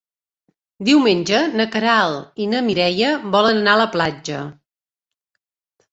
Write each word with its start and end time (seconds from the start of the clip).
Diumenge 0.87 1.41
na 1.59 1.67
Queralt 1.75 2.41
i 2.45 2.49
na 2.53 2.63
Mireia 2.69 3.13
volen 3.39 3.61
anar 3.63 3.77
a 3.77 3.81
la 3.85 3.89
platja. 3.97 4.45